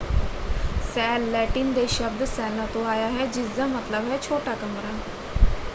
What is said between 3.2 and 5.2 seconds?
ਜਿਸਦਾ ਮਤਲਬ ਹੈ ਛੋਟਾ ਕਮਰਾ।